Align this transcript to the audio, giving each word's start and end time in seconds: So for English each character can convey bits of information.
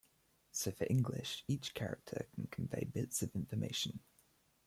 So 0.51 0.71
for 0.71 0.87
English 0.89 1.43
each 1.47 1.75
character 1.75 2.25
can 2.33 2.47
convey 2.47 2.85
bits 2.85 3.21
of 3.21 3.35
information. 3.35 3.99